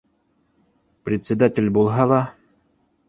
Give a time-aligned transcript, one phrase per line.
[1.09, 2.23] Председатель булһа ла